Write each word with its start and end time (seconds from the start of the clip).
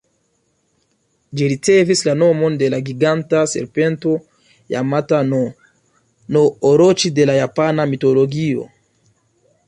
Ĝi 1.39 1.47
ricevis 1.49 1.99
la 2.05 2.13
nomon 2.21 2.55
de 2.61 2.69
la 2.73 2.79
giganta 2.87 3.41
serpento 3.51 4.13
Jamata-no-Oroĉi 4.75 7.11
de 7.19 7.27
la 7.31 7.35
japana 7.41 7.85
mitologio. 7.93 8.65